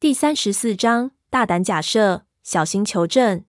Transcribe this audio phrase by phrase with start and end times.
[0.00, 3.44] 第三十四章：大胆假设，小心求证。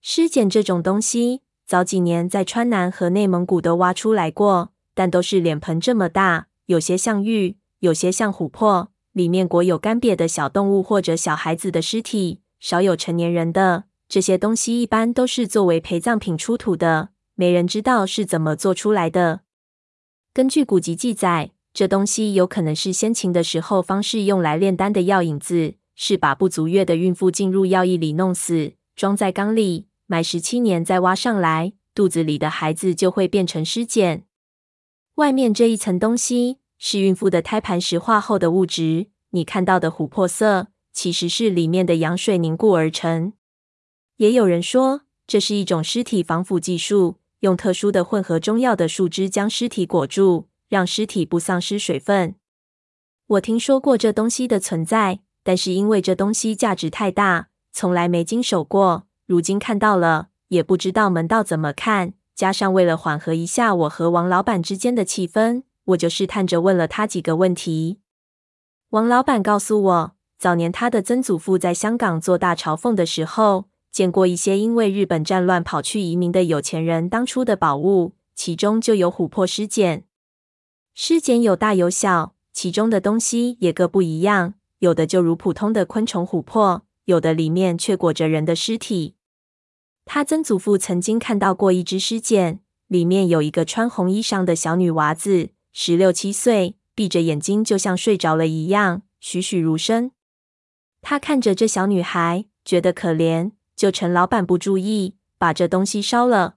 [0.00, 13.84] 尸检这种东西，早几年在川南和内蒙古都挖出来过，但都是脸盆这么大，有些像玉，有些像琥珀，里面裹有干瘪的小动物或者小孩子的尸体，少有成年人的。
[14.08, 19.42] 这些东西一般都是作为陪葬品出土的，没人知道是怎么做出来的。
[20.32, 21.50] 根据古籍记载。
[21.76, 34.24] 这东西有可能是先秦的时候方士用来炼丹的药引子，是把不足月的孕妇浸入药液里弄死，装在缸里埋十七年再挖上来，肚子里的孩子就会变成尸检。
[35.16, 43.34] 外面这一层东西是孕妇的胎盘石化后的物质，你看到的琥珀色其实是里面的羊水凝固而成。
[44.16, 50.48] 也有人说这是一种尸体防腐技术，用特殊的混合中药的树枝将尸体裹住。
[50.68, 52.34] 让尸体不丧失水分。
[53.26, 59.06] 我听说过这东西的存在，但是因为这东西价值太大，从来没经手过。
[59.26, 62.14] 如今看到了，也不知道门道怎么看。
[62.34, 67.98] 加上为了缓和一下我和王老板之间的气氛，我就试探着问了他几个问题。
[68.90, 80.04] 王老板告诉我，早年他的曾祖父在香港做大朝奉的时候，见过一些因为日本战乱跑去移民的有钱人当初的宝物，其中就有琥珀尸检。
[80.98, 84.54] 尸检有大有小，其中的东西也各不一样。
[84.78, 89.14] 有的就如普通的昆虫琥珀，有的里面却裹着人的尸体。
[90.06, 100.12] 他曾祖父曾经看到过一只尸检，里面有一个穿红衣裳的小女娃子，十六七岁，闭着眼睛，就像睡着了一样，栩栩如生。
[101.02, 106.54] 他看着这小女孩，觉得可怜，就趁老板不注意，把这东西烧了。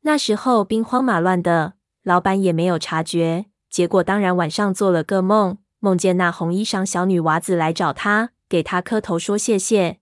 [0.00, 1.74] 那时候兵荒马乱的。
[2.02, 10.00] 老板也没有察觉，结果当然晚上做了个梦，梦见那红衣裳小女娃子来找他，给他磕头说谢谢。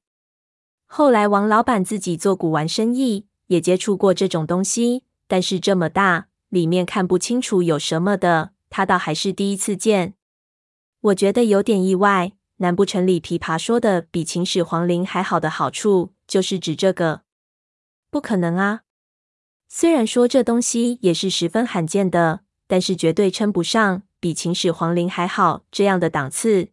[0.86, 10.14] 后来王老板自己做古玩生意，也接触过这种东西，但是这么大，里面看不清楚有什么的，他倒还是第一次见。
[11.02, 17.22] 我觉得有点意外，难不成李琵琶说的比秦始皇陵还好的好处，就是指这个？
[18.10, 18.80] 不可能啊！
[19.72, 26.70] 虽然说这东西也是十分罕见的，但是绝对称不上比秦始皇陵还好这样的档次。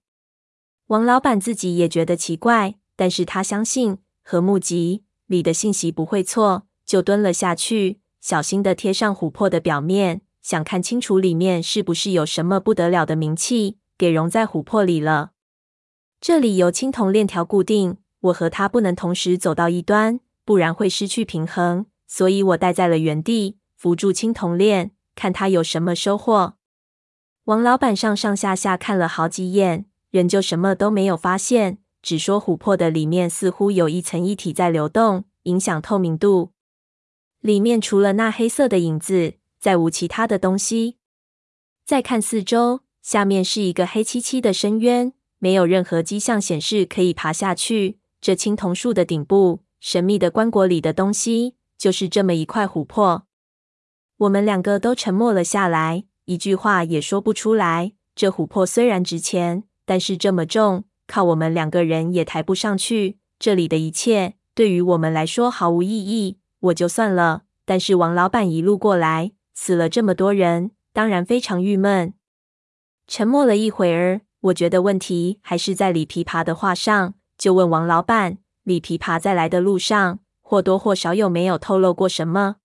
[0.87, 15.33] 王老板自己也觉得奇怪，但是他相信和木集里的信息不会错，就蹲了下去，小心地贴上琥珀的表面，想看清楚里面是不是有什么不得了的名器给融在琥珀里了。
[16.19, 21.85] 这里由青铜链条固定，我和他不能同时走到一端，不然会失去平衡。
[22.07, 26.55] 所以我待在了原地，扶住青铜链，看他有什么收获。
[27.43, 36.53] 王老板上上下下看了好几眼，仍旧什么都没有发现，只说琥珀的里面似乎有一层液体在流动，影响透明度。
[37.41, 40.97] 里面除了那黑色的影子，再无其他的东西。
[41.85, 47.99] 再看四周，下面是一个黑漆漆的深渊，没有任何迹象显示可以爬下去。
[48.19, 51.56] 这青铜树的顶部，神秘的棺椁里的东西。
[51.77, 53.25] 就是这么一块琥珀，
[54.17, 57.93] 我们两个都沉默了下来，一句话也说不出来。
[58.15, 63.19] 这琥珀虽然值钱，但是这么重，靠我们两个人也抬不上去。
[63.37, 67.43] 这里的一切对于我们来说毫无意义，我就算了。
[67.63, 72.15] 但是王老板一路过来，死了这么多人，当然非常郁闷。
[73.05, 82.55] 沉默了一会儿，我觉得问题还是在李琵琶的话上，就问王老板：李琵琶在来的路上，或多或少有没有透露过什么？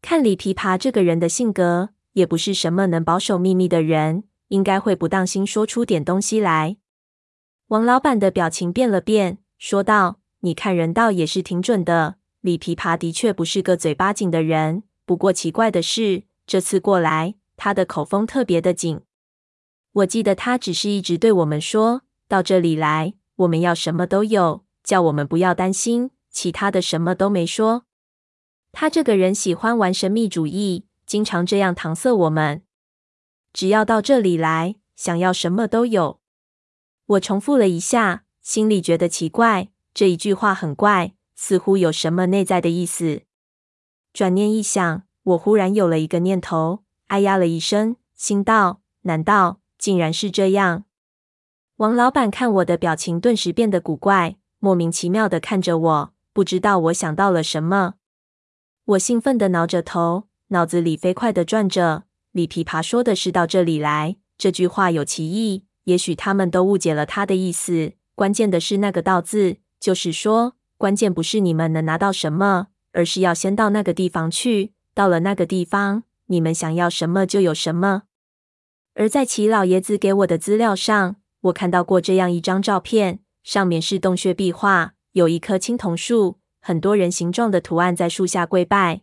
[0.00, 6.76] 看李琵琶这个人的性格，也不是什么能保守秘密的人，应该会不当心说出点东西来。
[7.66, 12.18] 王老板的表情变了变，说道：“你看人倒也是挺准的。
[12.40, 19.00] 李琵琶的确不是个嘴巴紧的人，不过奇怪的是，这次过来，他的口风特别的紧。
[19.94, 27.84] 我记得他只是一直对我们说，到这里来，我们要什么都有，叫我们不要担心。”其他的什么都没说。
[28.72, 32.62] 他这个人喜欢玩神秘主义，经常这样搪塞我们。
[33.52, 36.20] 只要到这里来，想要什么都有。
[37.04, 43.22] 我重复了一下，心里觉得奇怪，这一句话很怪，似乎有什么内在的意思。
[44.14, 50.84] 转念一想，我忽然有了一个念头，哎呀了一声，心道：难道竟然是这样？
[51.76, 56.14] 王老板看我的表情顿时变得古怪，莫名其妙的看着我。
[56.32, 57.94] 不知道我想到了什么，
[58.86, 62.04] 我兴奋地挠着头，脑子里飞快地转着。
[62.32, 67.92] 李琵琶说的是到这里来，这句话有歧义，也许他们都误解了他的意思。
[68.14, 74.72] 关键的是那个“到”字，就是说，关键不是你们能拿到什么，而是要先到那个地方去。
[74.94, 78.04] 到了那个地方，你们想要什么就有什么。
[78.94, 89.02] 而在齐老爷子给我的资料上，我看到过这样一张照片，上面是洞穴壁画，有一棵青铜树，很多人形状的图案在树下跪拜。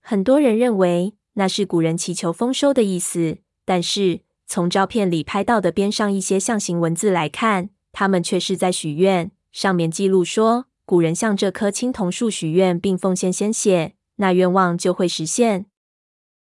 [0.00, 9.30] 很多人认为那是古人祈求丰收的意思，但是从照片里拍到的边上一些象形文字来看，他们却是在许愿。
[9.52, 15.66] 上面记录说，古人向这棵青铜树许愿并奉献鲜血，那愿望就会实现。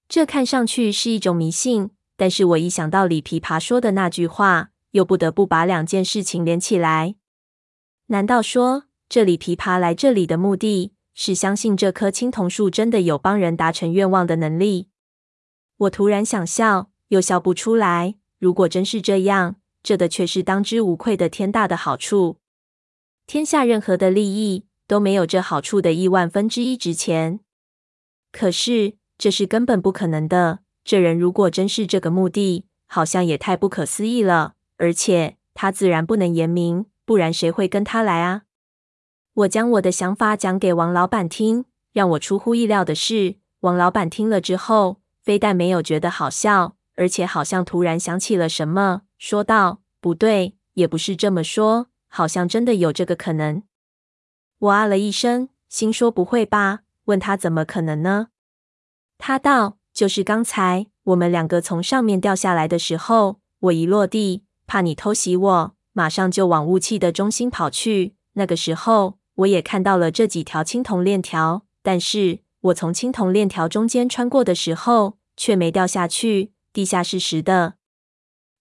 [0.09, 1.91] 这看上去是一种迷信。
[2.15, 7.17] 但是我一想到李琵琶说的那句话，又不得不把两件事情连起来。
[8.13, 14.91] 难道说这里琵琶来这里的目的是相信这棵青铜树真的有帮人达成愿望的能力？
[15.79, 18.17] 我突然想笑，又笑不出来。
[18.39, 22.37] 如果真是这样，这的确是当之无愧的天大的好处。
[23.27, 27.41] 天下任何的利益都没有这好处的亿万分之一值钱。
[28.31, 30.59] 可是这是根本不可能的。
[30.85, 34.53] 这人如果真是这个目的，好像也太不可思议了。
[34.77, 38.45] 而且他自然不能言明，不然谁会跟他来啊？
[39.35, 53.63] 我将我的想法讲给王老板听，让我出乎意料的是，王老板听了之后，非但没有觉得好笑，而且好像突然想起了什么，说道：“不对，也不是这么说，好像真的有这个可能。”
[54.59, 58.29] 我啊了一声，心说：“不会吧？”问他怎么可能呢？
[59.19, 59.77] 他道。
[59.93, 68.15] 就是刚才我们两个从上面掉下来的时候，我一落地，怕你偷袭我，马上就往雾气的中心跑去。
[68.35, 77.75] 那个时候，我也看到了这几条青铜链条，但是我从青铜链条中间穿过的时候，却没掉下去，地下是实的。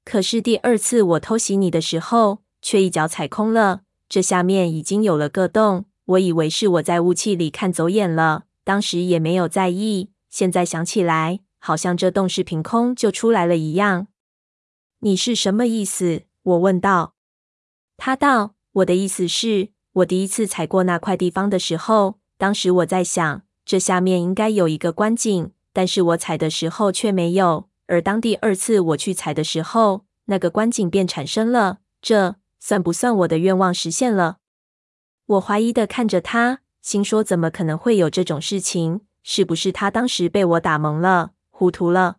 [0.03, 5.85] 可是第二次我偷袭你的时候，却一脚踩空了，这下面已经有了个洞。
[6.05, 10.09] 我以为是我在雾气里看走眼了，当时也没有在意。
[10.29, 14.07] 现在想起来，好像这洞是凭空就出来了一样。
[14.99, 16.23] 你是什么意思？
[16.43, 17.13] 我问道。
[18.03, 27.69] 他道：“我的意思是，我第一次踩过那块地方的时候，当时我在想，这下面应该有一个观景，但是我踩的时候却没有。
[27.85, 31.77] 而当第二次我去踩的时候，那个观景便产生了。
[32.01, 34.37] 这算不算我的愿望实现了？”
[35.33, 42.17] 我怀疑的看着他，心说：“怎么可能会有这种事情？”是不是他当时被我打蒙了，糊涂了？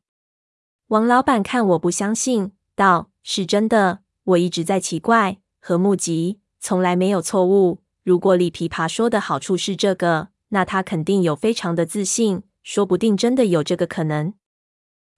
[0.86, 4.02] 王老板看我不相信，道：“是真的。
[4.22, 7.78] 我一直在奇怪，和睦吉从来没有错误。
[8.02, 14.34] 如果李琵琶说的好处是这个，那他肯定有非常的自信，说不定真的有这个可能。”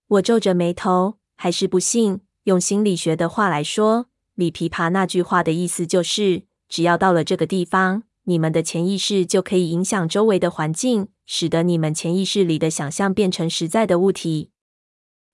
[0.07, 2.21] 我皱着眉头，还是不信。
[2.43, 4.05] 用心理学的话来说，
[4.35, 11.07] 李琵琶那句话的意思就是，只要到了这个地方，你们的潜意识就可以影响周围的环境。
[11.27, 14.51] 使得你们潜意识里的想象变成实在的物体。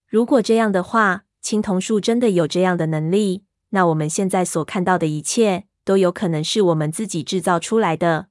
[0.08, 8.28] 如果这样的话，青铜树真的有这样的能力，那我们现在所看到的一切都有可能是我们自己制造出来的。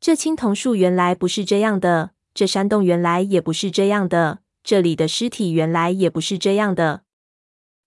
[0.00, 7.02] 这青铜树原来不是这样的，这山洞原来也不是这样的，这里的尸体原来也不是这样的。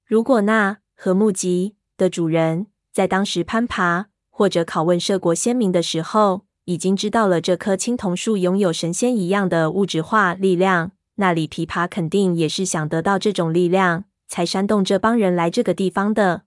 [0.05, 16.46] 如果那和木吉的主人在当时攀爬或者拷问涉国先民的时候，已经知道了这棵青铜树拥有神仙一样的物质化力量，那里琵琶肯定也是想得到这种力量，才煽动这帮人来这个地方的。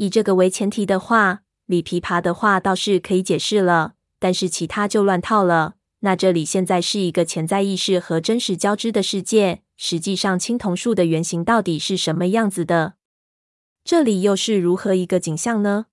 [0.00, 5.74] 以这个为前提的话，里琵琶的话倒是可以解释了，但是其他就乱套了。
[5.98, 12.94] 那这里现在是一个潜在意识和真实交织的世界，实际上青铜树的原型到底是什么样子的？
[13.84, 15.84] 这里又是如何一个景象呢？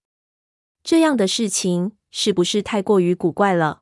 [0.81, 1.91] 这样的事情。
[2.09, 3.81] 是不是太过于古怪了？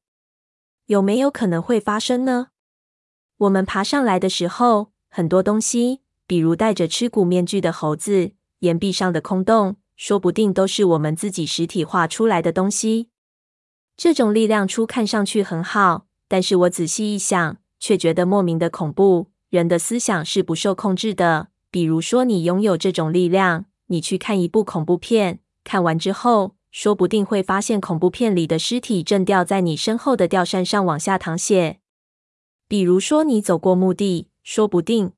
[0.87, 2.47] 有没有可能会发生呢？
[3.37, 13.09] 我们爬上来的时候，很多东西，比如戴着吃骨面具的猴子、岩壁上的空洞，说不定都是我们自己实体化出来的东西。
[13.97, 19.27] 这种力量初看上去很好，但是我仔细一想，却觉得莫名的恐怖。
[19.49, 21.47] 人的思想是不受控制的。
[21.71, 31.79] 比如说，你拥有这种力量，你去看一部恐怖片，看完之后，说不定会发现恐怖片里的尸体正吊在你身后的吊扇上往下淌血。
[32.67, 35.13] 比如说你走过墓地，说不定，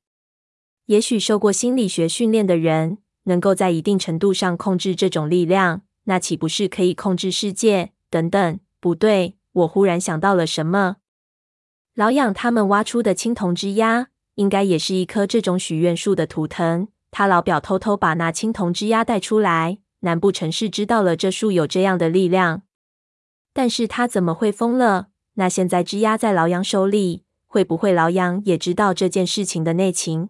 [0.86, 7.92] 也许受过心理学训练的人能够在一定程度上控制这种力量，那岂不是可以控制世界？
[8.10, 10.96] 等等，不对，我忽然想到了什么。
[11.94, 16.88] 老养他们挖出的青铜枝丫，应该也是一棵这种许愿树的图腾。
[17.10, 19.78] 他老表偷偷把那青铜枝丫带出来。
[20.00, 22.62] 难不成是知道了这树有这样的力量？
[23.52, 25.08] 但是他怎么会疯了？
[25.34, 30.28] 那现在质押在老杨手里，会不会老杨也知道这件事情的内情？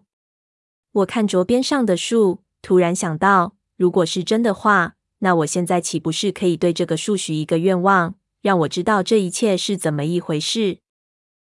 [0.91, 10.79] 我看着边上的树，突然想到，如果是真的话，那我现在岂不是可以对这个树许一个愿望，让我知道这一切是怎么一回事？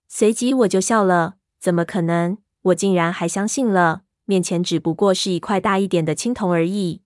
[0.08, 2.38] 随即我就笑了，怎么可能？
[2.63, 7.01] 我竟然还相信了，面前只不过是一块大一点的青铜而已。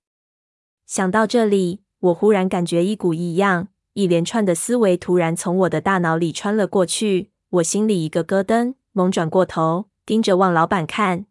[0.86, 11.26] 想到这里，我忽然感觉一股异样，一连串的思维突然从我的大脑里穿了过去，我心里一个咯噔，猛转过头，盯着望老板看。